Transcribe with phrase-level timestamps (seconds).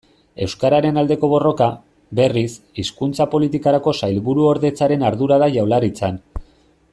[0.43, 1.67] Euskararen aldeko borroka,
[2.19, 2.49] berriz,
[2.83, 6.19] Hizkuntza Politikarako Sailburuordetzaren ardura da Jaurlaritzan.